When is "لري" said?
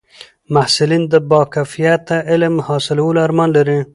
3.57-3.79